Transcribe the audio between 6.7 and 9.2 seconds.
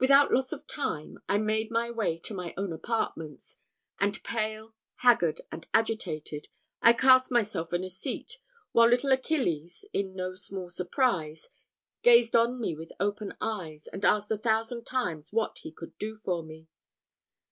I cast myself on a seat, while little